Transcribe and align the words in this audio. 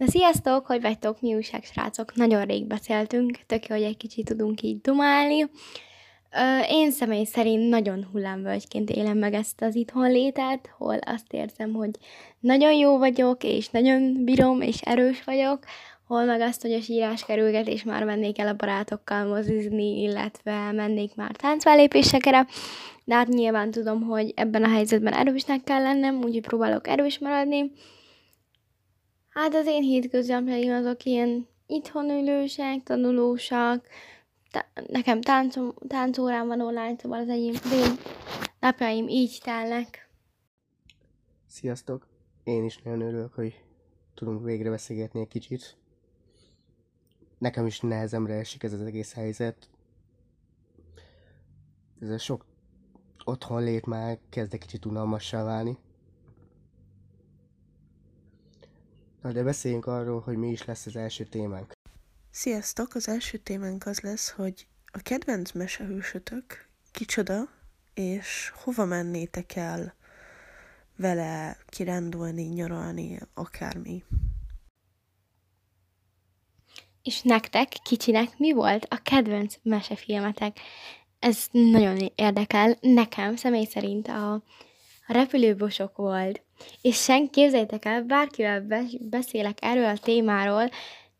Na 0.00 0.06
sziasztok, 0.06 0.66
hogy 0.66 0.80
vagytok, 0.80 1.20
mi 1.20 1.34
újság, 1.34 1.64
srácok? 1.64 2.14
Nagyon 2.14 2.44
rég 2.44 2.66
beszéltünk, 2.66 3.38
tök 3.46 3.66
jó, 3.66 3.74
hogy 3.74 3.84
egy 3.84 3.96
kicsit 3.96 4.24
tudunk 4.24 4.62
így 4.62 4.80
dumálni. 4.80 5.50
Én 6.68 6.90
személy 6.90 7.24
szerint 7.24 7.68
nagyon 7.68 8.08
hullámvölgyként 8.12 8.90
élem 8.90 9.18
meg 9.18 9.34
ezt 9.34 9.62
az 9.62 9.74
itthon 9.74 10.10
létet, 10.10 10.70
hol 10.78 10.96
azt 10.96 11.32
érzem, 11.32 11.72
hogy 11.72 11.90
nagyon 12.38 12.72
jó 12.72 12.98
vagyok, 12.98 13.44
és 13.44 13.68
nagyon 13.68 14.24
bírom, 14.24 14.60
és 14.60 14.80
erős 14.80 15.24
vagyok, 15.24 15.58
hol 16.06 16.24
meg 16.24 16.40
azt, 16.40 16.62
hogy 16.62 16.72
a 16.72 16.80
sírás 16.80 17.24
kerülget, 17.24 17.68
és 17.68 17.84
már 17.84 18.04
mennék 18.04 18.38
el 18.38 18.48
a 18.48 18.56
barátokkal 18.56 19.24
mozizni, 19.24 20.02
illetve 20.02 20.72
mennék 20.72 21.14
már 21.14 21.36
táncfellépésekre, 21.36 22.46
de 23.04 23.14
hát 23.14 23.28
nyilván 23.28 23.70
tudom, 23.70 24.02
hogy 24.02 24.32
ebben 24.36 24.64
a 24.64 24.68
helyzetben 24.68 25.12
erősnek 25.12 25.64
kell 25.64 25.82
lennem, 25.82 26.16
úgyhogy 26.16 26.40
próbálok 26.40 26.88
erős 26.88 27.18
maradni. 27.18 27.72
Hát 29.40 29.54
az 29.54 29.66
én 29.66 29.82
hétköznapjaim 29.82 30.72
azok 30.72 31.04
ilyen 31.04 31.48
itthon 31.66 32.10
ülősek, 32.10 32.82
tanulósak, 32.82 33.86
nekem 34.86 35.20
táncom, 35.20 35.74
táncórám 35.88 36.46
van 36.46 36.60
online, 36.60 36.96
szóval 36.98 37.20
az 37.20 37.28
én 37.28 37.54
napjaim 38.60 39.08
így 39.08 39.40
telnek. 39.44 40.10
Sziasztok! 41.46 42.06
Én 42.44 42.64
is 42.64 42.78
nagyon 42.82 43.00
örülök, 43.00 43.34
hogy 43.34 43.64
tudunk 44.14 44.44
végre 44.44 44.70
beszélgetni 44.70 45.20
egy 45.20 45.28
kicsit. 45.28 45.76
Nekem 47.38 47.66
is 47.66 47.80
nehezemre 47.80 48.34
esik 48.34 48.62
ez 48.62 48.72
az 48.72 48.82
egész 48.82 49.12
helyzet. 49.12 49.68
Ez 52.00 52.08
a 52.08 52.18
sok 52.18 52.46
otthon 53.24 53.62
lét 53.62 53.86
már 53.86 54.18
kezd 54.28 54.54
egy 54.54 54.60
kicsit 54.60 54.84
unalmassá 54.84 55.44
válni. 55.44 55.78
Na 59.22 59.32
de 59.32 59.42
beszéljünk 59.42 59.86
arról, 59.86 60.20
hogy 60.20 60.36
mi 60.36 60.50
is 60.50 60.64
lesz 60.64 60.86
az 60.86 60.96
első 60.96 61.24
témánk. 61.24 61.72
Sziasztok! 62.30 62.94
Az 62.94 63.08
első 63.08 63.38
témánk 63.38 63.86
az 63.86 64.00
lesz, 64.00 64.30
hogy 64.30 64.66
a 64.92 64.98
kedvenc 64.98 65.52
mesehősötök 65.52 66.68
kicsoda, 66.92 67.48
és 67.94 68.52
hova 68.54 68.84
mennétek 68.84 69.56
el 69.56 69.94
vele 70.96 71.56
kirándulni, 71.66 72.42
nyaralni, 72.42 73.18
akármi. 73.34 74.04
És 77.02 77.22
nektek, 77.22 77.68
kicsinek, 77.68 78.38
mi 78.38 78.52
volt 78.52 78.86
a 78.90 79.00
kedvenc 79.02 79.54
mesefilmetek? 79.62 80.60
Ez 81.18 81.46
nagyon 81.50 82.12
érdekel. 82.14 82.76
Nekem 82.80 83.36
személy 83.36 83.64
szerint 83.64 84.08
a, 84.08 84.42
a 85.10 85.12
repülőbosok 85.12 85.96
volt. 85.96 86.42
És 86.82 87.02
sen 87.02 87.30
képzeljétek 87.30 87.84
el, 87.84 88.02
bárkivel 88.02 88.66
beszélek 89.00 89.58
erről 89.60 89.84
a 89.84 89.98
témáról, 89.98 90.70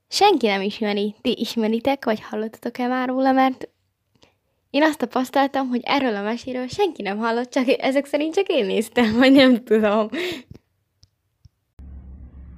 senki 0.09 0.47
nem 0.47 0.63
ismeri. 0.63 1.15
Ti 1.21 1.37
ismeritek, 1.39 2.05
vagy 2.05 2.21
hallottatok-e 2.21 2.87
már 2.87 3.09
róla, 3.09 3.33
mert 3.33 3.69
én 4.71 4.83
azt 4.83 4.99
tapasztaltam, 4.99 5.69
hogy 5.69 5.81
erről 5.85 6.17
a 6.17 6.23
meséről 6.23 6.67
senki 6.67 7.03
nem 7.03 7.19
hallott, 7.19 7.51
csak 7.51 7.65
ezek 7.69 8.07
szerint 8.07 8.35
csak 8.35 8.49
én 8.49 8.67
néztem, 8.67 9.17
vagy 9.17 9.33
nem 9.33 9.65
tudom. 9.65 10.09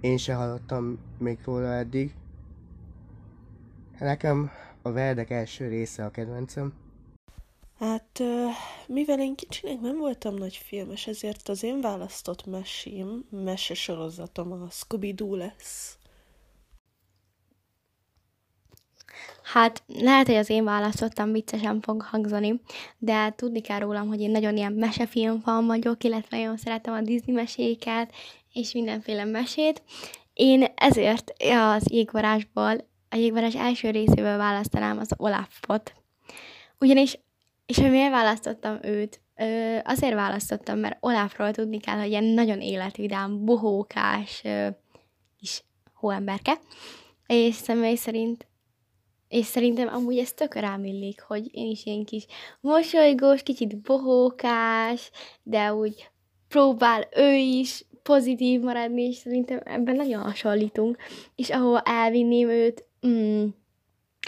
Én 0.00 0.16
se 0.16 0.34
hallottam 0.34 0.98
még 1.18 1.38
róla 1.44 1.74
eddig. 1.74 2.14
Nekem 3.98 4.50
a 4.82 4.92
Verdek 4.92 5.30
első 5.30 5.68
része 5.68 6.04
a 6.04 6.10
kedvencem. 6.10 6.81
Hát, 7.82 8.22
mivel 8.86 9.20
én 9.20 9.34
kicsinek 9.34 9.80
nem 9.80 9.98
voltam 9.98 10.34
nagy 10.34 10.56
filmes, 10.56 11.06
ezért 11.06 11.48
az 11.48 11.62
én 11.62 11.80
választott 11.80 12.46
mesém, 12.46 13.24
mesesorozatom 13.30 14.52
a 14.52 14.70
Scooby-Doo 14.70 15.34
lesz. 15.34 15.98
Hát 19.42 19.82
lehet, 19.86 20.26
hogy 20.26 20.34
az 20.34 20.50
én 20.50 20.64
választottam 20.64 21.32
viccesen 21.32 21.80
fog 21.80 22.02
hangzani, 22.02 22.60
de 22.98 23.32
tudni 23.36 23.60
kell 23.60 23.78
rólam, 23.78 24.08
hogy 24.08 24.20
én 24.20 24.30
nagyon 24.30 24.56
ilyen 24.56 24.72
mesefilm 24.72 25.40
fan 25.40 25.66
vagyok, 25.66 26.04
illetve 26.04 26.36
nagyon 26.36 26.56
szeretem 26.56 26.94
a 26.94 27.00
Disney 27.00 27.34
meséket, 27.34 28.12
és 28.52 28.72
mindenféle 28.72 29.24
mesét. 29.24 29.82
Én 30.32 30.64
ezért 30.74 31.32
az 31.50 31.90
jégvarásból, 31.90 32.88
a 33.08 33.16
jégvarás 33.16 33.54
első 33.54 33.90
részéből 33.90 34.36
választanám 34.36 34.98
az 34.98 35.10
Olafot. 35.16 35.94
Ugyanis, 36.78 37.18
és 37.66 37.78
hogy 37.78 37.90
miért 37.90 38.10
választottam 38.10 38.78
őt? 38.82 39.20
Ö, 39.36 39.78
azért 39.84 40.14
választottam, 40.14 40.78
mert 40.78 40.96
Olafról 41.00 41.50
tudni 41.50 41.78
kell, 41.78 41.98
hogy 41.98 42.08
ilyen 42.08 42.24
nagyon 42.24 42.60
életvidám, 42.60 43.44
bohókás 43.44 44.40
ö, 44.44 44.68
kis 45.38 45.64
hóemberke, 45.92 46.58
és 47.26 47.54
személy 47.54 47.94
szerint 47.94 48.46
és 49.32 49.46
szerintem 49.46 49.88
amúgy 49.88 50.18
ez 50.18 50.32
tök 50.32 50.54
rám 50.54 50.84
illik, 50.84 51.20
hogy 51.20 51.48
én 51.52 51.70
is 51.70 51.84
ilyen 51.86 52.04
kis 52.04 52.26
mosolygós, 52.60 53.42
kicsit 53.42 53.80
bohókás, 53.80 55.10
de 55.42 55.74
úgy 55.74 56.10
próbál 56.48 57.08
ő 57.16 57.34
is 57.34 57.84
pozitív 58.02 58.60
maradni, 58.60 59.02
és 59.02 59.16
szerintem 59.16 59.60
ebben 59.64 59.96
nagyon 59.96 60.22
hasonlítunk. 60.22 60.96
És 61.34 61.50
ahova 61.50 61.80
elvinném 61.80 62.48
őt, 62.48 62.84
mm, 63.06 63.46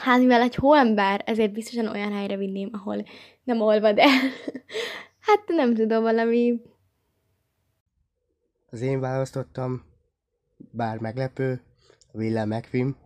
hát 0.00 0.18
mivel 0.18 0.40
egy 0.40 0.54
hóember, 0.54 1.22
ezért 1.26 1.52
biztosan 1.52 1.86
olyan 1.86 2.12
helyre 2.12 2.36
vinném, 2.36 2.68
ahol 2.72 3.04
nem 3.44 3.60
olvad 3.60 3.98
el. 3.98 4.08
hát 5.26 5.44
nem 5.46 5.74
tudom, 5.74 6.02
valami... 6.02 6.62
Az 8.70 8.80
én 8.80 9.00
választottam, 9.00 9.84
bár 10.56 10.98
meglepő, 10.98 11.62
Willem 12.12 12.48
McQueen, 12.48 12.96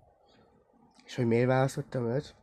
és 1.05 1.15
hogy 1.15 1.27
miért 1.27 1.47
választottam 1.47 2.07
őt? 2.07 2.35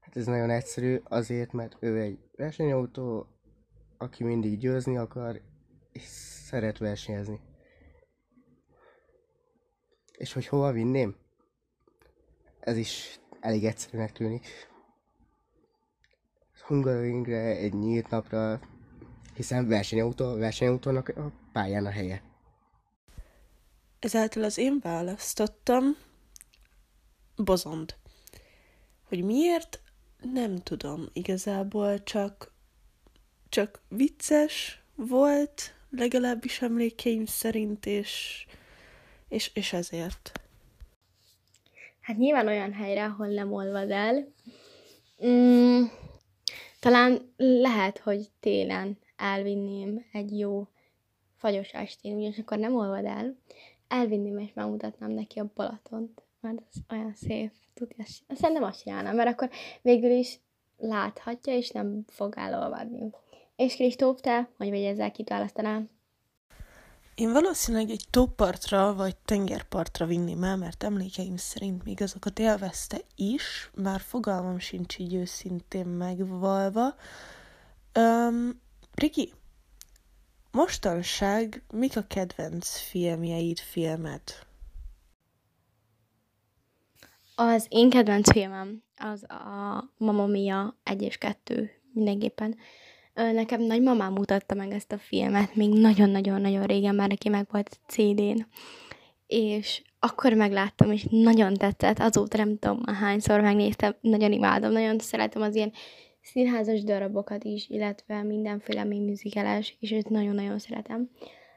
Hát 0.00 0.16
ez 0.16 0.26
nagyon 0.26 0.50
egyszerű, 0.50 1.00
azért, 1.04 1.52
mert 1.52 1.76
ő 1.80 2.00
egy 2.00 2.18
versenyautó, 2.36 3.26
aki 3.98 4.24
mindig 4.24 4.58
győzni 4.58 4.96
akar, 4.96 5.40
és 5.92 6.02
szeret 6.46 6.78
versenyezni. 6.78 7.40
És 10.12 10.32
hogy 10.32 10.46
hova 10.46 10.72
vinném? 10.72 11.16
Ez 12.66 12.76
is 12.76 13.20
elég 13.40 13.64
egyszerűnek 13.64 14.12
tűnik. 14.12 14.46
Hungaroringre 16.66 17.56
egy 17.56 17.72
nyílt 17.72 18.08
napra, 18.10 18.60
hiszen 19.34 19.68
versenyautó, 19.68 20.34
versenyautónak 20.34 21.08
a 21.08 21.32
pályán 21.52 21.86
a 21.86 21.90
helye. 21.90 22.22
Ezáltal 23.98 24.42
az 24.42 24.58
én 24.58 24.78
választottam, 24.82 25.96
bozond. 27.36 27.94
Hogy 29.08 29.24
miért, 29.24 29.80
nem 30.32 30.56
tudom 30.56 31.08
igazából, 31.12 32.02
csak, 32.02 32.52
csak 33.48 33.80
vicces 33.88 34.82
volt, 34.94 35.74
legalábbis 35.90 36.62
emlékeim 36.62 37.26
szerint, 37.26 37.86
és, 37.86 38.46
és, 39.28 39.50
és 39.54 39.72
ezért. 39.72 40.40
Hát 42.06 42.16
nyilván 42.16 42.46
olyan 42.46 42.72
helyre, 42.72 43.04
ahol 43.04 43.26
nem 43.26 43.52
olvad 43.52 43.90
el. 43.90 44.32
Mm, 45.26 45.82
talán 46.80 47.32
lehet, 47.36 47.98
hogy 47.98 48.26
télen 48.40 48.98
elvinném 49.16 50.04
egy 50.12 50.38
jó 50.38 50.66
fagyos 51.36 51.72
estén, 51.72 52.16
ugyanis 52.16 52.38
akkor 52.38 52.58
nem 52.58 52.76
olvad 52.76 53.04
el. 53.04 53.36
Elvinném 53.88 54.38
és 54.38 54.52
megmutatnám 54.54 55.10
neki 55.10 55.38
a 55.38 55.50
Balatont 55.54 56.26
mert 56.40 56.62
ez 56.72 56.80
olyan 56.90 57.14
szép. 57.14 57.52
Tudja, 57.74 58.04
szerintem 58.28 58.62
azt 58.62 58.82
csinálnám, 58.82 59.14
mert 59.14 59.28
akkor 59.28 59.50
végül 59.82 60.10
is 60.10 60.40
láthatja, 60.76 61.56
és 61.56 61.70
nem 61.70 62.04
fog 62.06 62.34
elolvadni. 62.36 63.10
És 63.56 63.74
Kristóf, 63.74 64.20
te, 64.20 64.48
hogy 64.56 64.70
vagy 64.70 64.82
ezzel 64.82 65.10
kit 65.10 65.28
választanál? 65.28 65.88
Én 67.16 67.32
valószínűleg 67.32 67.90
egy 67.90 68.04
tópartra 68.10 68.94
vagy 68.94 69.16
tengerpartra 69.16 70.06
vinném 70.06 70.42
el, 70.44 70.56
mert 70.56 70.82
emlékeim 70.82 71.36
szerint 71.36 71.84
még 71.84 72.02
azokat 72.02 72.38
élvezte 72.38 73.00
is, 73.14 73.70
már 73.74 74.00
fogalmam 74.00 74.58
sincs 74.58 74.98
így 74.98 75.14
őszintén 75.14 75.86
megvalva. 75.86 76.94
Um, 77.94 78.60
Riki, 78.94 79.32
mostanság 80.50 81.62
mik 81.70 81.96
a 81.96 82.06
kedvenc 82.06 82.78
filmjeid, 82.78 83.58
filmet? 83.58 84.46
Az 87.34 87.66
én 87.68 87.90
kedvenc 87.90 88.30
filmem 88.30 88.82
az 88.96 89.24
a 89.30 89.84
Mamma 89.96 90.26
Mia 90.26 90.76
1 90.82 91.02
és 91.02 91.18
2 91.18 91.70
mindenképpen. 91.92 92.56
Nekem 93.16 93.62
nagymamám 93.62 94.12
mutatta 94.12 94.54
meg 94.54 94.70
ezt 94.70 94.92
a 94.92 94.98
filmet, 94.98 95.54
még 95.54 95.68
nagyon-nagyon-nagyon 95.68 96.64
régen, 96.64 96.94
már 96.94 97.08
neki 97.08 97.28
meg 97.28 97.46
volt 97.50 97.78
CD-n. 97.86 98.46
És 99.26 99.82
akkor 99.98 100.32
megláttam, 100.32 100.90
és 100.90 101.06
nagyon 101.10 101.54
tetszett, 101.54 101.98
azóta 101.98 102.36
nem 102.36 102.58
tudom 102.58 102.82
hányszor 102.86 103.40
megnéztem, 103.40 103.96
nagyon 104.00 104.32
imádom, 104.32 104.72
nagyon 104.72 104.98
szeretem 104.98 105.42
az 105.42 105.54
ilyen 105.54 105.72
színházas 106.22 106.82
darabokat 106.82 107.44
is, 107.44 107.68
illetve 107.68 108.22
mindenféle 108.22 108.84
még 108.84 109.00
műzikeles, 109.00 109.76
és 109.80 109.92
őt 109.92 110.08
nagyon-nagyon 110.08 110.58
szeretem. 110.58 111.10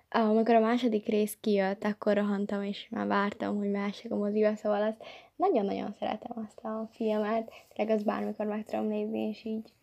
amikor 0.09 0.55
a 0.55 0.59
második 0.59 1.05
rész 1.05 1.37
kijött, 1.41 1.83
akkor 1.83 2.13
rohantam, 2.13 2.63
és 2.63 2.87
már 2.89 3.07
vártam, 3.07 3.57
hogy 3.57 3.69
másik 3.69 4.11
a 4.11 4.15
moziba, 4.15 4.55
szóval 4.55 4.81
azt 4.81 5.03
nagyon-nagyon 5.35 5.95
szeretem 5.99 6.45
azt 6.45 6.59
a 6.59 6.89
filmet, 6.91 7.51
tényleg 7.73 7.95
az 7.95 8.03
bármikor 8.03 8.45
meg 8.45 8.65
tudom 8.65 8.87
nézni, 8.87 9.19
és 9.19 9.45
így 9.45 9.73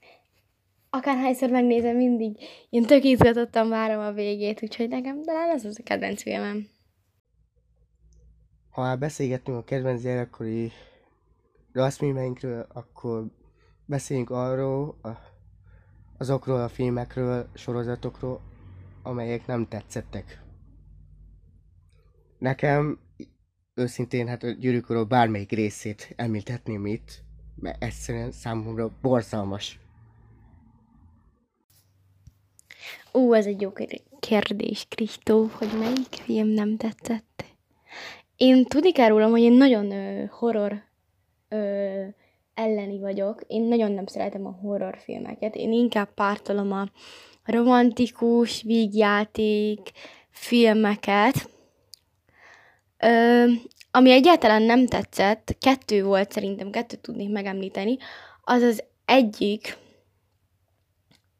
akárhányszor 0.97 1.51
megnézem, 1.51 1.97
mindig 1.97 2.37
én 2.71 2.83
tök 2.83 3.05
izgatottan 3.05 3.69
várom 3.69 4.01
a 4.01 4.13
végét, 4.13 4.63
úgyhogy 4.63 4.89
nekem 4.89 5.23
talán 5.23 5.51
ez 5.51 5.65
az 5.65 5.79
a 5.81 5.83
kedvenc 5.83 6.23
filmem. 6.23 6.69
Ha 8.71 8.83
már 8.83 8.99
beszélgettünk 8.99 9.57
a 9.57 9.65
kedvenc 9.65 10.03
gyerekkori 10.03 10.71
rajzfilmeinkről, 11.73 12.67
akkor 12.73 13.27
beszéljünk 13.87 14.31
arról, 14.31 14.99
a, 15.03 15.09
azokról 16.19 16.61
a 16.61 16.69
filmekről, 16.69 17.49
sorozatokról, 17.55 18.41
amelyek 19.03 19.47
nem 19.47 19.69
tetszettek. 19.69 20.43
Nekem 22.39 22.99
őszintén 23.75 24.29
hát 24.29 24.43
a 24.43 24.51
gyűrűkorról 24.51 25.05
bármelyik 25.05 25.51
részét 25.51 26.13
említhetném 26.17 26.87
itt, 26.87 27.23
mert 27.55 27.83
egyszerűen 27.83 28.31
számomra 28.31 28.91
borzalmas. 29.03 29.79
Ó, 33.15 33.35
ez 33.35 33.47
egy 33.47 33.61
jó 33.61 33.73
kérdés, 34.21 34.87
Kristó, 34.89 35.51
hogy 35.53 35.69
melyik 35.79 36.15
film 36.25 36.49
nem 36.49 36.77
tetszett. 36.77 37.45
Én 38.37 38.65
tudni 38.65 38.93
kell 38.93 39.09
rólam, 39.09 39.31
hogy 39.31 39.41
én 39.41 39.53
nagyon 39.53 39.91
ö, 39.91 40.25
horror 40.25 40.83
ö, 41.49 42.05
elleni 42.55 42.99
vagyok. 42.99 43.43
Én 43.47 43.63
nagyon 43.63 43.93
nem 43.93 44.07
szeretem 44.07 44.47
a 44.47 44.59
horrorfilmeket. 44.61 45.55
Én 45.55 45.73
inkább 45.73 46.15
pártolom 46.15 46.73
a 46.73 46.89
romantikus, 47.45 48.63
vígjáték 48.63 49.91
filmeket. 50.31 51.51
Ö, 52.99 53.45
ami 53.91 54.11
egyáltalán 54.11 54.63
nem 54.63 54.87
tetszett, 54.87 55.57
kettő 55.61 56.05
volt 56.05 56.33
szerintem, 56.33 56.71
kettőt 56.71 57.01
tudnék 57.01 57.31
megemlíteni. 57.31 57.97
Az 58.43 58.63
az 58.63 58.85
egyik, 59.05 59.77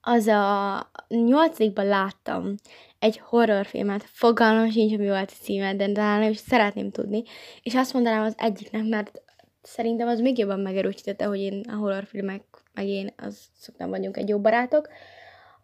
az 0.01 0.27
a 0.27 0.91
nyolcadikban 1.09 1.87
láttam 1.87 2.55
egy 2.99 3.19
horrorfilmet, 3.19 4.03
fogalmam 4.03 4.71
sincs, 4.71 4.97
mi 4.97 5.09
volt 5.09 5.31
a 5.31 5.43
címe, 5.43 5.75
de 5.75 5.93
talán 5.93 6.31
is 6.31 6.37
szeretném 6.37 6.91
tudni, 6.91 7.23
és 7.63 7.75
azt 7.75 7.93
mondanám 7.93 8.23
az 8.23 8.35
egyiknek, 8.37 8.85
mert 8.85 9.23
szerintem 9.63 10.09
az 10.09 10.21
még 10.21 10.39
jobban 10.39 10.61
megerősítette, 10.61 11.25
hogy 11.25 11.41
én 11.41 11.61
a 11.69 11.75
horrorfilmek, 11.75 12.43
meg 12.75 12.87
én, 12.87 13.15
az 13.17 13.49
szoktam 13.59 13.91
vagyunk 13.91 14.17
egy 14.17 14.29
jó 14.29 14.41
barátok. 14.41 14.89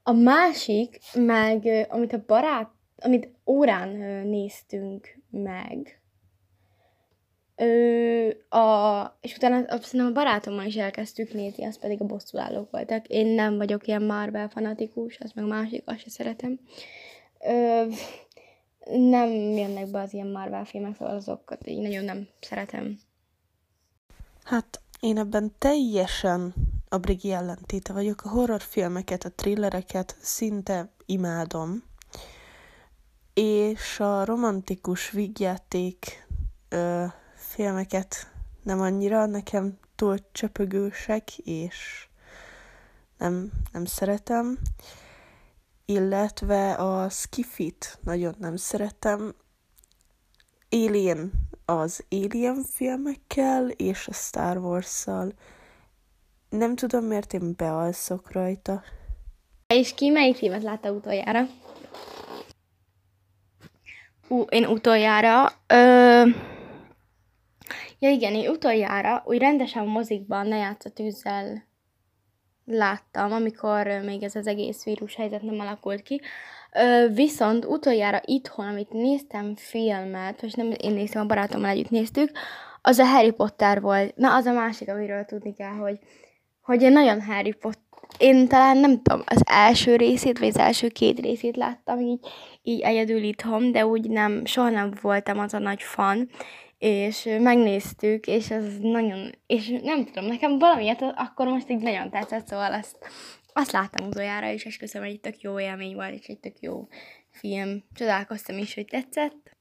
A 0.03 0.13
másik, 0.13 0.99
meg 1.15 1.87
amit 1.89 2.13
a 2.13 2.25
barát, 2.27 2.71
amit 2.97 3.29
órán 3.47 3.89
néztünk 4.27 5.19
meg, 5.31 6.02
Ö, 7.57 8.29
a, 8.57 9.19
és 9.21 9.37
utána 9.37 9.65
szerintem 9.69 10.07
a 10.07 10.13
barátommal 10.13 10.67
is 10.67 10.77
elkezdtük 10.77 11.33
nézni, 11.33 11.65
az 11.65 11.79
pedig 11.79 12.01
a 12.01 12.05
bosszúállók 12.05 12.71
voltak. 12.71 13.07
Én 13.07 13.27
nem 13.27 13.57
vagyok 13.57 13.87
ilyen 13.87 14.03
Marvel 14.03 14.49
fanatikus, 14.49 15.19
az 15.19 15.33
meg 15.35 15.45
másik, 15.45 15.83
azt 15.85 15.99
se 16.01 16.11
szeretem. 16.11 16.61
Ö, 17.41 17.85
nem 18.85 19.31
jönnek 19.31 19.91
be 19.91 20.01
az 20.01 20.13
ilyen 20.13 20.27
Marvel 20.27 20.65
filmek, 20.65 20.97
szóval 20.97 21.15
azokat 21.15 21.67
így 21.67 21.81
nagyon 21.81 22.05
nem 22.05 22.29
szeretem. 22.41 22.99
Hát 24.45 24.81
én 25.01 25.19
ebben 25.19 25.53
teljesen 25.59 26.55
a 26.89 26.99
Brigi 26.99 27.33
ellentéte 27.33 27.93
vagyok. 27.93 28.23
A 28.25 28.29
horrorfilmeket, 28.29 29.25
a 29.25 29.33
thrillereket 29.35 30.17
szinte 30.21 30.93
imádom. 31.07 31.85
És 33.35 34.01
a 34.01 34.25
romantikus 34.25 35.11
vígjáték 35.11 36.27
ö, 36.69 37.05
filmeket 37.55 38.31
nem 38.63 38.81
annyira, 38.81 39.27
nekem 39.27 39.79
túl 39.97 40.19
csöpögősek, 40.33 41.39
és 41.39 42.07
nem, 43.19 43.53
nem 43.73 43.85
szeretem. 43.85 44.59
Illetve 45.85 46.73
a 46.73 47.09
Skifit 47.09 47.99
nagyon 48.03 48.35
nem 48.39 48.57
szeretem. 48.57 49.35
Alien 50.71 51.33
az 51.65 52.05
Alien 52.11 52.63
filmekkel 52.71 53.69
és 53.69 54.09
a 54.09 54.13
Star 54.13 54.57
Wars-szal. 54.57 55.33
Nem 56.49 56.75
tudom, 56.75 57.05
miért 57.05 57.33
én 57.33 57.55
bealszok 57.57 58.33
rajta. 58.33 58.83
És 59.67 59.95
ki 59.95 60.11
melyik 60.11 60.37
filmet 60.37 60.63
látta 60.63 60.91
utoljára? 60.91 61.47
Ú, 64.29 64.41
én 64.41 64.67
utoljára... 64.67 65.53
Ö... 65.67 66.25
Ja 68.03 68.11
igen, 68.11 68.35
én 68.35 68.51
utoljára 68.51 69.23
úgy 69.27 69.39
rendesen 69.39 69.87
mozikban 69.87 70.47
ne 70.47 70.57
játsz 70.57 70.93
tűzzel 70.95 71.65
láttam, 72.65 73.33
amikor 73.33 73.87
még 73.87 74.23
ez 74.23 74.35
az 74.35 74.47
egész 74.47 74.85
vírus 74.85 75.15
helyzet 75.15 75.43
nem 75.43 75.61
alakult 75.61 76.03
ki. 76.03 76.21
Ö, 76.73 77.07
viszont 77.15 77.65
utoljára 77.65 78.21
itthon, 78.25 78.67
amit 78.67 78.91
néztem 78.93 79.55
filmet, 79.57 80.43
és 80.43 80.53
nem 80.53 80.73
én 80.77 80.93
néztem, 80.93 81.23
a 81.23 81.27
barátommal 81.27 81.71
együtt 81.71 81.91
néztük, 81.91 82.31
az 82.81 82.99
a 82.99 83.05
Harry 83.05 83.31
Potter 83.31 83.81
volt. 83.81 84.17
Na, 84.17 84.35
az 84.35 84.47
a 84.47 84.53
másik, 84.53 84.89
amiről 84.89 85.25
tudni 85.25 85.55
kell, 85.55 85.75
hogy, 85.75 85.99
hogy 86.61 86.83
én 86.83 86.93
nagyon 86.93 87.23
Harry 87.23 87.53
Potter, 87.53 87.83
én 88.19 88.49
talán 88.49 88.77
nem 88.77 89.03
tudom, 89.03 89.23
az 89.27 89.43
első 89.45 89.97
részét, 89.97 90.39
vagy 90.39 90.49
az 90.49 90.59
első 90.59 90.89
két 90.89 91.21
részét 91.21 91.57
láttam 91.57 92.01
így, 92.01 92.21
így 92.63 92.81
egyedül 92.81 93.23
itthon, 93.23 93.73
de 93.73 93.87
úgy 93.87 94.11
nem, 94.11 94.45
soha 94.45 94.71
nem 94.71 94.93
voltam 95.01 95.39
az 95.39 95.55
a 95.55 95.59
nagy 95.59 95.83
fan, 95.83 96.31
és 96.83 97.29
megnéztük, 97.41 98.27
és 98.27 98.51
az 98.51 98.79
nagyon, 98.81 99.31
és 99.47 99.69
nem 99.83 100.05
tudom, 100.05 100.25
nekem 100.25 100.59
valamiért 100.59 101.01
akkor 101.01 101.47
most 101.47 101.71
így 101.71 101.83
nagyon 101.83 102.11
tetszett, 102.11 102.47
szóval 102.47 102.73
azt, 102.73 102.97
azt 103.53 103.71
láttam 103.71 104.07
utoljára 104.07 104.51
is, 104.51 104.65
és 104.65 104.77
köszönöm, 104.77 105.07
hogy 105.07 105.17
egy 105.17 105.21
tök 105.21 105.41
jó 105.41 105.61
élmény 105.61 105.95
volt, 105.95 106.13
és 106.13 106.27
egy 106.27 106.41
tök 106.41 106.61
jó 106.61 106.89
film. 107.31 107.85
Csodálkoztam 107.95 108.59
is, 108.59 108.75
hogy 108.75 108.85
tetszett. 108.85 109.57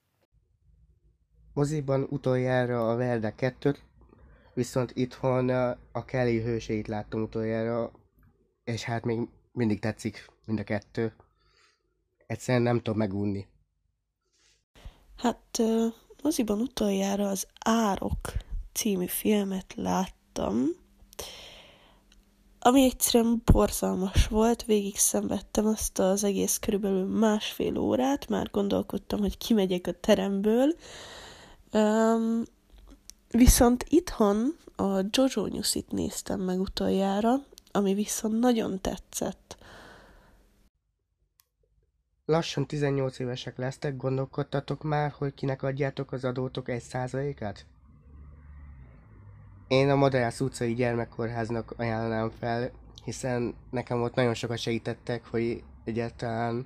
Moziban 1.54 2.08
utoljára 2.10 2.90
a 2.90 2.96
Verde 2.96 3.36
2 3.36 3.76
viszont 4.54 4.92
itthon 4.94 5.50
a 5.92 6.06
Kelly 6.06 6.42
hőseit 6.42 6.88
láttam 6.88 7.22
utoljára, 7.22 7.92
és 8.64 8.84
hát 8.84 9.06
még 9.06 9.20
mindig 9.52 9.80
tetszik 9.80 10.26
mind 10.46 10.60
a 10.60 10.64
kettő. 10.64 11.16
Egyszerűen 12.28 12.64
nem 12.64 12.78
tudom 12.78 12.98
megunni. 12.98 13.48
Hát 15.18 15.62
moziban 16.22 16.60
utoljára 16.60 17.30
az 17.30 17.48
Árok 17.60 18.18
című 18.74 19.06
filmet 19.06 19.74
láttam, 19.76 20.80
ami 22.64 22.84
egyszerűen 22.84 23.42
borzalmas 23.46 24.28
volt, 24.28 24.64
végig 24.64 24.98
szenvedtem 24.98 25.66
azt 25.66 26.00
az 26.00 26.24
egész 26.24 26.58
körülbelül 26.58 27.06
másfél 27.06 27.78
órát, 27.78 28.30
már 28.30 28.50
gondolkodtam, 28.52 29.20
hogy 29.20 29.38
kimegyek 29.38 29.88
a 29.88 29.92
teremből. 30.00 30.76
Um, 31.74 32.44
viszont 33.30 33.86
itthon 33.90 34.56
a 34.76 35.00
Jojo 35.12 35.48
Nyuszit 35.48 35.92
néztem 35.92 36.40
meg 36.40 36.60
utoljára, 36.60 37.44
ami 37.72 37.94
viszont 37.94 38.40
nagyon 38.40 38.82
tetszett. 38.82 39.58
Lassan 42.32 42.66
18 42.66 43.20
évesek 43.20 43.58
lesztek, 43.58 43.98
gondolkodtatok 43.98 44.84
már, 44.84 45.12
hogy 45.12 45.34
kinek 45.34 45.64
adjátok 45.64 46.12
az 46.12 46.26
adótok 46.26 46.70
egy 46.70 46.82
százalékát? 46.82 47.66
Én 49.68 49.90
a 49.90 49.96
Madász 49.96 50.40
utcai 50.40 50.74
gyermekkórháznak 50.74 51.74
ajánlanám 51.78 52.30
fel, 52.30 52.72
hiszen 53.04 53.56
nekem 53.70 54.02
ott 54.02 54.16
nagyon 54.16 54.34
sokat 54.34 54.58
segítettek, 54.58 55.26
hogy 55.26 55.64
egyáltalán 55.84 56.66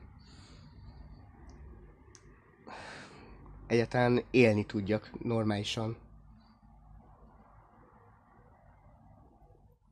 egyáltalán 3.68 4.24
élni 4.32 4.66
tudjak 4.66 5.12
normálisan. 5.24 5.98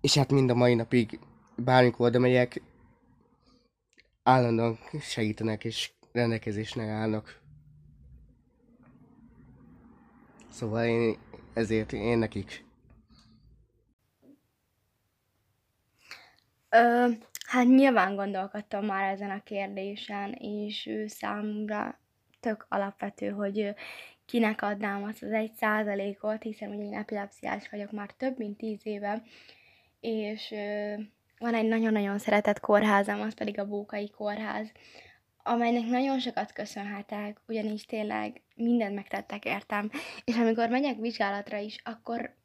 És 0.02 0.18
hát 0.18 0.32
mind 0.32 0.50
a 0.50 0.56
mai 0.56 0.74
napig 0.76 1.20
bármikor 1.56 2.08
oda 2.08 2.20
megyek, 2.20 2.62
állandóan 4.24 4.80
segítenek 5.02 5.64
és 5.64 5.92
rendelkezésnek 6.12 6.90
állnak. 6.90 7.42
Szóval 10.50 10.86
én 10.86 11.18
ezért 11.54 11.94
én 11.94 12.18
nekik. 12.18 12.66
Ö, 16.70 17.10
hát 17.48 17.66
nyilván 17.66 18.16
gondolkodtam 18.16 18.86
már 18.86 19.14
ezen 19.14 19.30
a 19.30 19.44
kérdésen, 19.44 20.32
és 20.32 20.86
ő 20.86 21.08
számomra 21.08 22.00
tök 22.40 22.66
alapvető, 22.70 23.30
hogy 23.30 23.76
kinek 24.26 24.62
adnám 24.62 25.04
azt 25.04 25.24
az 25.24 25.32
egy 25.32 25.54
százalékot, 25.54 26.42
hiszen 26.42 26.70
ugye 26.70 26.84
én 26.84 26.94
epilepsziás 26.94 27.70
vagyok 27.70 27.92
már 27.92 28.12
több 28.12 28.38
mint 28.38 28.58
tíz 28.58 28.80
éve, 28.84 29.24
és 30.00 30.54
van 31.40 31.54
egy 31.54 31.68
nagyon-nagyon 31.68 32.18
szeretett 32.18 32.60
kórházam, 32.60 33.22
az 33.22 33.34
pedig 33.34 33.60
a 33.60 33.68
Bókai 33.68 34.10
Kórház, 34.10 34.72
amelynek 35.44 35.86
nagyon 35.86 36.20
sokat 36.20 36.54
köszönhetek, 36.54 37.38
ugyanis 37.48 37.86
tényleg 37.86 38.42
mindent 38.56 38.96
megtettek 38.96 39.46
értem, 39.46 39.92
és 40.24 40.36
amikor 40.36 40.70
megyek 40.70 40.98
vizsgálatra 41.00 41.58
is, 41.58 41.82
akkor 41.84 42.36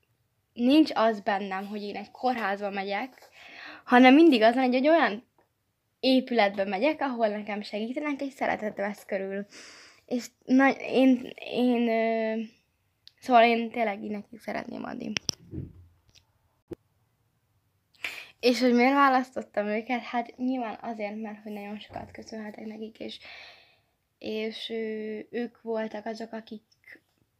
nincs 0.52 0.90
az 0.94 1.20
bennem, 1.20 1.66
hogy 1.66 1.82
én 1.82 1.96
egy 1.96 2.10
kórházba 2.10 2.70
megyek, 2.70 3.28
hanem 3.84 4.14
mindig 4.14 4.42
az 4.42 4.54
van, 4.54 4.64
hogy 4.64 4.74
egy 4.74 4.88
olyan 4.88 5.26
épületbe 6.00 6.64
megyek, 6.64 7.00
ahol 7.00 7.28
nekem 7.28 7.62
segítenek, 7.62 8.20
és 8.20 8.32
szeretet 8.32 8.76
vesz 8.76 9.04
körül. 9.04 9.46
És 10.06 10.26
na, 10.44 10.70
én, 10.70 11.32
én, 11.52 11.90
szóval 13.20 13.42
én 13.44 13.70
tényleg 13.70 14.02
így 14.02 14.10
nekik 14.10 14.40
szeretném 14.40 14.84
adni. 14.84 15.12
És 18.40 18.60
hogy 18.60 18.74
miért 18.74 18.94
választottam 18.94 19.66
őket? 19.66 20.02
Hát 20.02 20.36
nyilván 20.36 20.78
azért, 20.80 21.20
mert 21.20 21.42
hogy 21.42 21.52
nagyon 21.52 21.78
sokat 21.78 22.10
köszönhetek 22.10 22.66
nekik, 22.66 22.98
és, 22.98 23.18
és 24.18 24.70
ők 25.30 25.62
voltak 25.62 26.06
azok, 26.06 26.32
akik 26.32 26.62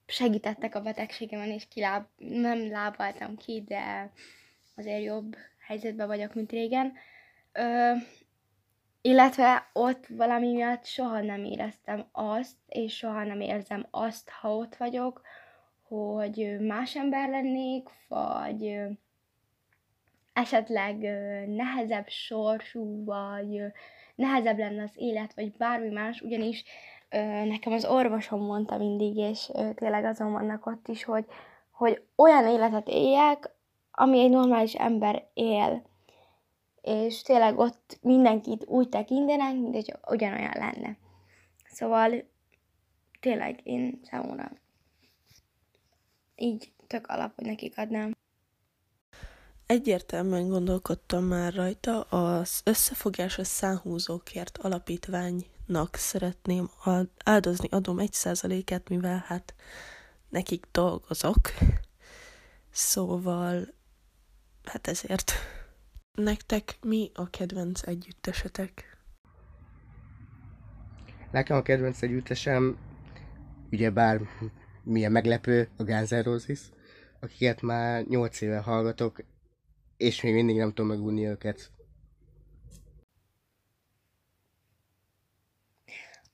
segítettek 0.07 0.75
a 0.75 0.81
betegségemen, 0.81 1.49
és 1.49 1.69
kiláb, 1.69 2.07
nem 2.17 2.71
lábaltam 2.71 3.37
ki, 3.37 3.65
de 3.67 4.13
azért 4.77 5.03
jobb 5.03 5.37
helyzetben 5.67 6.07
vagyok, 6.07 6.35
mint 6.35 6.51
régen. 6.51 6.93
Ö, 7.53 7.93
illetve 9.01 9.71
ott 9.73 10.07
valami 10.07 10.53
miatt 10.53 10.85
soha 10.85 11.21
nem 11.21 11.45
éreztem 11.45 12.09
azt, 12.13 12.57
és 12.67 12.97
soha 12.97 13.25
nem 13.25 13.41
érzem 13.41 13.87
azt, 13.91 14.31
ha 14.31 14.57
ott 14.57 14.77
vagyok, 14.77 15.23
hogy 15.83 16.57
más 16.61 16.97
ember 16.97 17.29
lennék, 17.29 17.89
vagy 18.09 18.81
esetleg 20.41 20.97
nehezebb 21.49 22.09
sorsú, 22.09 23.05
vagy 23.05 23.63
nehezebb 24.15 24.59
lenne 24.59 24.83
az 24.83 24.93
élet, 24.95 25.35
vagy 25.35 25.53
bármi 25.53 25.89
más, 25.89 26.21
ugyanis 26.21 26.65
nekem 27.45 27.73
az 27.73 27.85
orvosom 27.85 28.41
mondta 28.41 28.79
mindig, 28.79 29.17
és 29.17 29.51
tényleg 29.75 30.05
azon 30.05 30.33
vannak 30.33 30.67
ott 30.67 30.89
is, 30.89 31.05
hogy, 31.05 31.25
hogy 31.71 32.03
olyan 32.17 32.47
életet 32.47 32.89
éljek, 32.89 33.51
ami 33.91 34.21
egy 34.21 34.31
normális 34.31 34.75
ember 34.75 35.29
él. 35.35 35.87
És 36.83 37.23
tényleg 37.23 37.59
ott 37.59 37.99
mindenkit 38.03 38.67
úgy 38.67 38.89
tekintenek, 38.89 39.53
mint 39.53 39.75
hogy 39.75 39.95
ugyanolyan 40.11 40.55
lenne. 40.55 40.97
Szóval 41.65 42.25
tényleg 43.21 43.61
én 43.63 44.01
számomra 44.03 44.51
így 46.37 46.73
tök 46.87 47.07
alap, 47.07 47.35
hogy 47.35 47.47
nekik 47.47 47.79
adnám. 47.79 48.17
Egyértelműen 49.69 50.49
gondolkodtam 50.49 51.25
már 51.25 51.55
rajta, 51.55 52.01
az 52.01 52.61
összefogásos 52.65 53.47
szánhúzókért 53.47 54.59
alapítványnak 54.59 55.95
szeretném 55.95 56.71
áldozni, 57.25 57.69
adom 57.71 57.99
egy 57.99 58.13
százaléket, 58.13 58.89
mivel 58.89 59.25
hát 59.27 59.55
nekik 60.29 60.67
dolgozok. 60.73 61.41
Szóval, 62.71 63.75
hát 64.65 64.87
ezért. 64.87 65.33
Nektek 66.13 66.77
mi 66.81 67.11
a 67.15 67.31
kedvenc 67.31 67.83
együttesetek? 67.83 68.99
Nekem 71.31 71.57
a 71.57 71.63
kedvenc 71.63 72.03
együttesem, 72.03 72.79
ugyebár 73.71 74.21
milyen 74.83 75.13
meglepő, 75.13 75.69
a 75.77 75.83
Guns 75.83 76.09
N' 76.09 76.23
Roses, 76.23 76.61
akiket 77.21 77.63
már 77.63 78.05
8 78.05 78.41
éve 78.41 78.59
hallgatok, 78.59 79.23
és 79.99 80.23
még 80.23 80.35
mindig 80.35 80.57
nem 80.57 80.69
tudom 80.69 80.87
megúni 80.87 81.27
őket. 81.27 81.71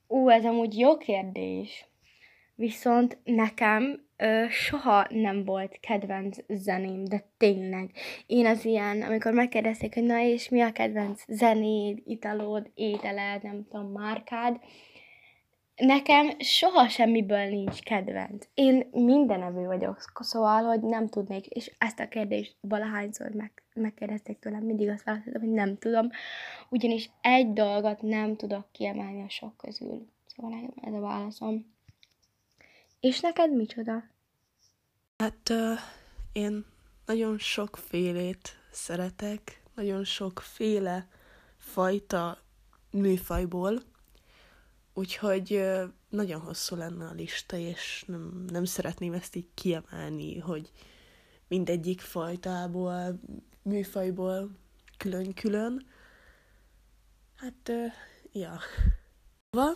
Ú, 0.07 0.29
ez 0.29 0.45
amúgy 0.45 0.77
jó 0.77 0.97
kérdés. 0.97 1.85
Viszont 2.55 3.17
nekem 3.23 4.05
ö, 4.17 4.45
soha 4.49 5.07
nem 5.09 5.43
volt 5.43 5.79
kedvenc 5.79 6.37
zeném, 6.47 7.03
de 7.03 7.23
tényleg. 7.37 7.91
Én 8.25 8.45
az 8.45 8.65
ilyen, 8.65 9.01
amikor 9.01 9.33
megkérdezték, 9.33 9.93
hogy 9.93 10.03
na 10.03 10.19
és 10.19 10.49
mi 10.49 10.61
a 10.61 10.71
kedvenc 10.71 11.23
zenéd, 11.27 12.01
italod, 12.05 12.71
ételed, 12.73 13.43
nem 13.43 13.65
tudom, 13.69 13.91
márkád, 13.91 14.59
Nekem 15.75 16.39
soha 16.39 16.87
semmiből 16.87 17.49
nincs 17.49 17.79
kedvenc. 17.79 18.45
Én 18.53 18.89
mindenevő 18.91 19.65
vagyok, 19.65 19.97
szóval, 20.19 20.63
hogy 20.63 20.81
nem 20.81 21.07
tudnék, 21.07 21.45
és 21.45 21.71
ezt 21.77 21.99
a 21.99 22.07
kérdést 22.07 22.55
valahányszor 22.59 23.29
meg, 23.29 23.63
megkérdezték 23.73 24.39
tőlem, 24.39 24.63
mindig 24.63 24.89
azt 24.89 25.03
válaszoltam, 25.03 25.41
hogy 25.41 25.51
nem 25.51 25.77
tudom, 25.77 26.09
ugyanis 26.69 27.09
egy 27.21 27.53
dolgot 27.53 28.01
nem 28.01 28.35
tudok 28.35 28.71
kiemelni 28.71 29.23
a 29.23 29.29
sok 29.29 29.57
közül. 29.57 30.07
Szóval 30.25 30.73
ez 30.81 30.93
a 30.93 30.99
válaszom. 30.99 31.73
És 32.99 33.19
neked 33.19 33.55
micsoda? 33.55 34.03
Hát 35.17 35.49
uh, 35.49 35.79
én 36.33 36.65
nagyon 37.05 37.37
sokfélét 37.37 38.49
szeretek, 38.71 39.63
nagyon 39.75 40.03
sokféle 40.03 41.07
fajta 41.57 42.37
műfajból, 42.91 43.81
Úgyhogy 44.97 45.61
nagyon 46.09 46.41
hosszú 46.41 46.75
lenne 46.75 47.05
a 47.05 47.13
lista, 47.13 47.57
és 47.57 48.03
nem, 48.07 48.45
nem 48.51 48.65
szeretném 48.65 49.13
ezt 49.13 49.35
így 49.35 49.47
kiemelni, 49.53 50.39
hogy 50.39 50.71
mindegyik 51.47 52.01
fajtából, 52.01 53.19
műfajból 53.61 54.49
külön-külön. 54.97 55.85
Hát, 57.35 57.71
ja. 58.31 58.59
Va, 59.49 59.71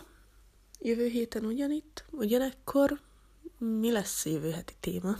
jövő 0.78 1.06
héten 1.06 1.44
ugyanitt, 1.44 2.04
ugyanekkor 2.10 3.00
mi 3.58 3.92
lesz 3.92 4.26
jövő 4.26 4.50
heti 4.50 4.74
téma? 4.80 5.16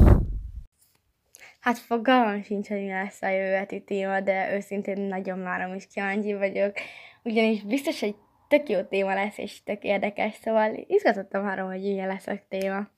Hát 1.61 1.79
fogalmam 1.79 2.43
sincs, 2.43 2.69
hogy 2.69 2.81
mi 2.81 2.89
lesz 2.89 3.23
a 3.23 3.29
jövő 3.29 3.53
heti 3.53 3.83
téma, 3.83 4.21
de 4.21 4.55
őszintén 4.55 5.01
nagyon 5.01 5.43
várom 5.43 5.75
is 5.75 5.87
kíváncsi 5.87 6.35
vagyok, 6.35 6.77
ugyanis 7.23 7.63
biztos, 7.63 8.01
hogy 8.01 8.15
tök 8.51 8.69
jó 8.69 8.83
téma 8.83 9.15
lesz, 9.15 9.39
és 9.39 9.63
tök 9.63 9.83
érdekes, 9.83 10.35
szóval 10.35 10.75
izgatottam 10.87 11.47
arra, 11.47 11.67
hogy 11.67 11.81
milyen 11.81 12.09
lesz 12.09 12.27
a 12.27 12.41
téma. 12.49 12.89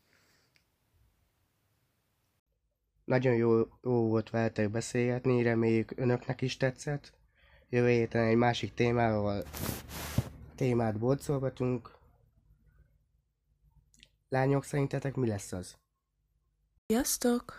Nagyon 3.04 3.35
jó, 3.35 3.59
jó 3.82 4.09
volt 4.09 4.30
veletek 4.30 4.71
beszélgetni, 4.71 5.42
reméljük 5.42 5.92
önöknek 5.97 6.40
is 6.40 6.56
tetszett. 6.56 7.12
Jövő 7.68 7.88
héten 7.88 8.26
egy 8.26 8.37
másik 8.37 8.75
témával 8.75 9.42
témát 10.54 10.99
bolcolgatunk. 10.99 11.90
Lányok, 14.28 14.64
szerintetek 14.64 15.14
mi 15.14 15.28
lesz 15.28 15.52
az? 15.52 15.76
Sziasztok! 16.87 17.54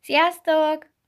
Sziasztok! 0.00 0.97